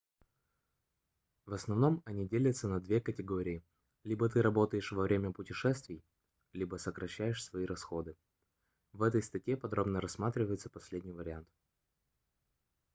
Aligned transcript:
в 1.45 1.53
основном 1.53 2.01
они 2.05 2.27
делятся 2.27 2.67
на 2.67 2.79
две 2.79 2.99
категории 2.99 3.63
либо 4.03 4.27
ты 4.29 4.41
работаешь 4.41 4.91
во 4.91 5.03
время 5.03 5.31
путешествий 5.31 6.03
либо 6.53 6.77
сокращаешь 6.77 7.43
свои 7.45 7.65
расходы 7.67 8.17
в 8.93 9.03
этой 9.03 9.21
статье 9.21 9.55
подробно 9.57 10.01
рассматривается 10.01 10.71
последний 10.71 11.13
вариант 11.13 11.47